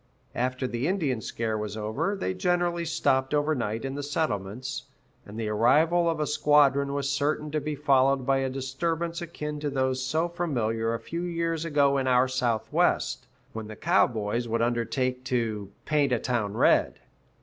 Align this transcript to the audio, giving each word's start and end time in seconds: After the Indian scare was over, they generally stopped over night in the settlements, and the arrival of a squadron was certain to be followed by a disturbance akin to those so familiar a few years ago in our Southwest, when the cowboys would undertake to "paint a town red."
After 0.33 0.65
the 0.65 0.87
Indian 0.87 1.21
scare 1.21 1.59
was 1.59 1.77
over, 1.77 2.15
they 2.15 2.33
generally 2.33 2.85
stopped 2.85 3.35
over 3.35 3.53
night 3.53 3.85
in 3.85 3.93
the 3.93 4.01
settlements, 4.01 4.85
and 5.27 5.39
the 5.39 5.47
arrival 5.49 6.09
of 6.09 6.19
a 6.19 6.25
squadron 6.25 6.95
was 6.95 7.07
certain 7.07 7.51
to 7.51 7.61
be 7.61 7.75
followed 7.75 8.25
by 8.25 8.37
a 8.37 8.49
disturbance 8.49 9.21
akin 9.21 9.59
to 9.59 9.69
those 9.69 10.01
so 10.01 10.27
familiar 10.27 10.95
a 10.95 10.99
few 10.99 11.21
years 11.21 11.65
ago 11.65 11.99
in 11.99 12.07
our 12.07 12.27
Southwest, 12.27 13.27
when 13.53 13.67
the 13.67 13.75
cowboys 13.75 14.47
would 14.47 14.63
undertake 14.63 15.23
to 15.25 15.69
"paint 15.85 16.11
a 16.11 16.17
town 16.17 16.55
red." 16.57 16.97